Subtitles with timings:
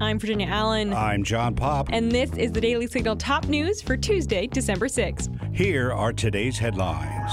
[0.00, 0.92] I'm Virginia Allen.
[0.92, 1.88] I'm John Pop.
[1.92, 5.54] And this is the Daily Signal top news for Tuesday, December 6th.
[5.54, 7.30] Here are today's headlines.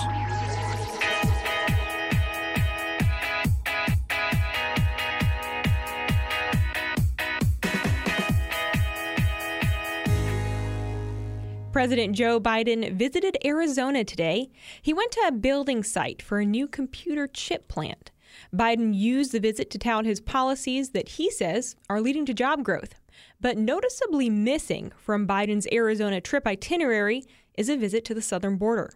[11.72, 14.52] President Joe Biden visited Arizona today.
[14.82, 18.11] He went to a building site for a new computer chip plant.
[18.54, 22.64] Biden used the visit to tout his policies that he says are leading to job
[22.64, 22.96] growth.
[23.40, 28.92] But noticeably missing from Biden's Arizona trip itinerary is a visit to the southern border.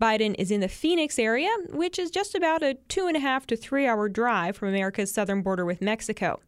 [0.00, 3.46] Biden is in the Phoenix area, which is just about a two and a half
[3.46, 6.40] to three hour drive from America's southern border with Mexico.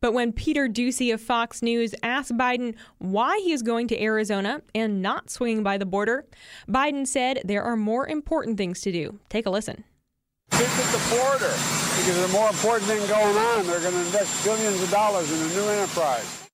[0.00, 4.62] But when Peter Doocy of Fox News asked Biden why he is going to Arizona
[4.74, 6.24] and not swinging by the border,
[6.66, 9.18] Biden said there are more important things to do.
[9.28, 9.84] Take a listen.
[10.60, 13.66] Visit the border because there's a more important thing going on.
[13.66, 16.50] They're going to invest billions of dollars in a new enterprise.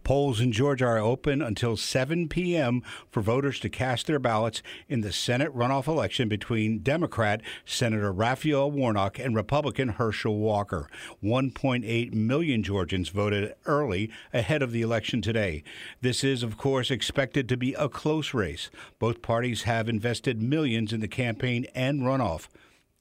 [0.07, 2.81] Polls in Georgia are open until 7 p.m.
[3.11, 8.71] for voters to cast their ballots in the Senate runoff election between Democrat Senator Raphael
[8.71, 10.89] Warnock and Republican Herschel Walker.
[11.21, 15.61] 1.8 million Georgians voted early ahead of the election today.
[15.99, 18.69] This is, of course, expected to be a close race.
[18.99, 22.47] Both parties have invested millions in the campaign and runoff.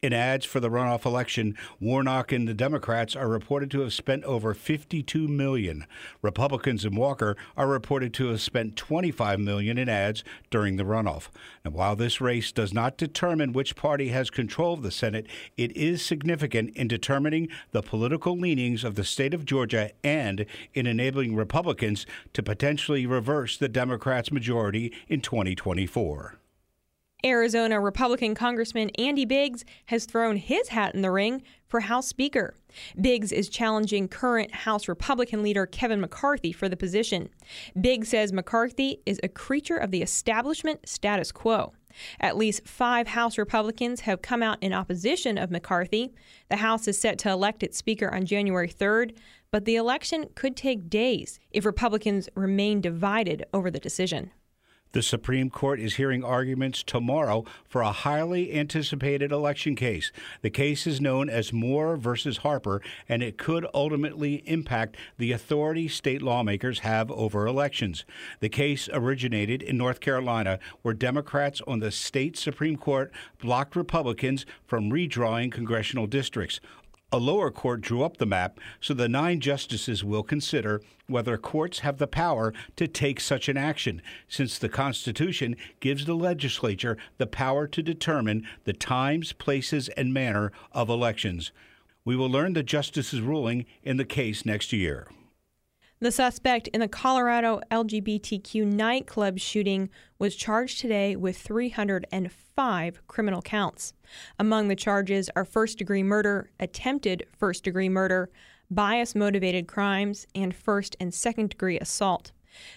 [0.07, 4.23] In ads for the runoff election, Warnock and the Democrats are reported to have spent
[4.23, 5.85] over 52 million.
[6.23, 11.29] Republicans and Walker are reported to have spent 25 million in ads during the runoff.
[11.65, 15.77] And while this race does not determine which party has control of the Senate, it
[15.77, 21.35] is significant in determining the political leanings of the state of Georgia and in enabling
[21.35, 26.39] Republicans to potentially reverse the Democrats' majority in 2024.
[27.27, 32.55] Arizona Republican Congressman Andy Biggs has thrown his hat in the ring for House Speaker.
[33.01, 37.29] Biggs is challenging current House Republican leader Kevin McCarthy for the position.
[37.81, 41.73] Biggs says McCarthy is a creature of the establishment status quo.
[42.21, 46.13] At least five House Republicans have come out in opposition of McCarthy.
[46.49, 49.17] The House is set to elect its Speaker on January 3rd,
[49.51, 54.31] but the election could take days if Republicans remain divided over the decision.
[54.93, 60.11] The Supreme Court is hearing arguments tomorrow for a highly anticipated election case.
[60.41, 65.87] The case is known as Moore versus Harper, and it could ultimately impact the authority
[65.89, 68.07] state lawmakers have over elections.
[68.41, 74.47] The case originated in North Carolina, where Democrats on the state Supreme Court blocked Republicans
[74.67, 76.61] from redrawing congressional districts.
[77.13, 81.79] A lower court drew up the map, so the nine justices will consider whether courts
[81.81, 87.29] have the power to take such an action, since the Constitution gives the legislature the
[87.29, 91.53] power to determine the times, places, and manner of elections.
[92.05, 95.07] We will learn the justice's ruling in the case next year.
[95.99, 103.95] The suspect in the Colorado LGBTQ nightclub shooting was charged today with 305 criminal counts.
[104.39, 108.29] Among the charges are first degree murder, attempted first degree murder,
[108.71, 112.33] bias motivated crimes, and first and second degree assault.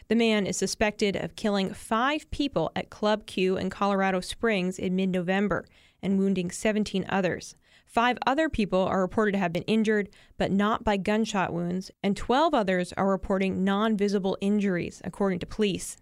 [0.08, 4.96] The man is suspected of killing five people at Club Q in Colorado Springs in
[4.96, 5.66] mid November
[6.02, 7.56] and wounding 17 others.
[7.90, 12.16] Five other people are reported to have been injured, but not by gunshot wounds, and
[12.16, 15.98] 12 others are reporting non visible injuries, according to police.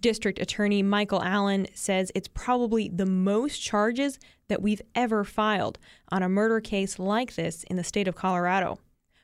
[0.00, 4.18] District Attorney Michael Allen says it's probably the most charges
[4.48, 5.78] that we've ever filed
[6.10, 8.80] on a murder case like this in the state of Colorado.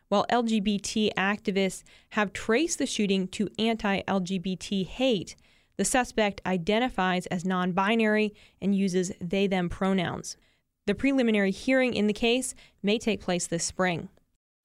[0.08, 5.34] While LGBT activists have traced the shooting to anti LGBT hate,
[5.76, 10.36] the suspect identifies as non binary and uses they them pronouns.
[10.86, 14.08] The preliminary hearing in the case may take place this spring.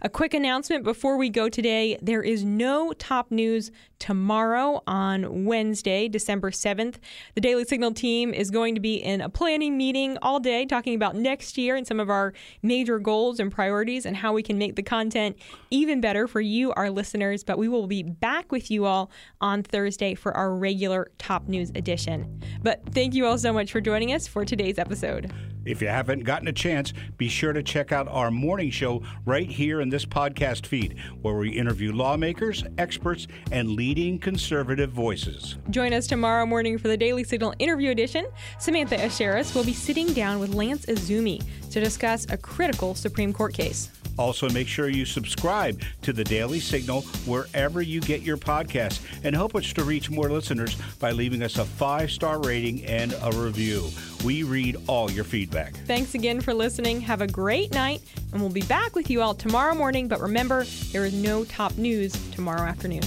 [0.03, 6.07] A quick announcement before we go today there is no top news tomorrow on Wednesday,
[6.07, 6.95] December 7th.
[7.35, 10.95] The Daily Signal team is going to be in a planning meeting all day talking
[10.95, 12.33] about next year and some of our
[12.63, 15.37] major goals and priorities and how we can make the content
[15.69, 17.43] even better for you, our listeners.
[17.43, 21.71] But we will be back with you all on Thursday for our regular top news
[21.75, 22.41] edition.
[22.63, 25.31] But thank you all so much for joining us for today's episode.
[25.65, 29.49] If you haven't gotten a chance, be sure to check out our morning show right
[29.49, 35.57] here in this podcast feed, where we interview lawmakers, experts, and leading conservative voices.
[35.69, 38.25] Join us tomorrow morning for the Daily Signal interview edition.
[38.59, 43.53] Samantha Aschieris will be sitting down with Lance Izumi to discuss a critical Supreme Court
[43.53, 43.89] case.
[44.17, 49.35] Also, make sure you subscribe to the Daily Signal wherever you get your podcasts and
[49.35, 53.31] help us to reach more listeners by leaving us a five star rating and a
[53.31, 53.89] review.
[54.23, 55.75] We read all your feedback.
[55.87, 57.01] Thanks again for listening.
[57.01, 60.07] Have a great night, and we'll be back with you all tomorrow morning.
[60.07, 63.03] But remember, there is no top news tomorrow afternoon.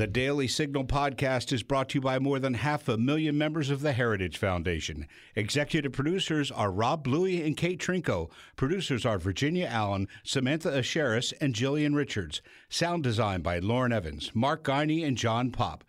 [0.00, 3.68] The Daily Signal podcast is brought to you by more than half a million members
[3.68, 5.06] of the Heritage Foundation.
[5.36, 8.30] Executive producers are Rob Bluey and Kate Trinko.
[8.56, 12.40] Producers are Virginia Allen, Samantha Aschieris, and Jillian Richards.
[12.70, 15.84] Sound design by Lauren Evans, Mark Geiney, and John Pop.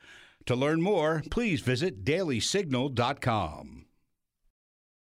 [0.45, 3.85] To learn more, please visit dailysignal.com.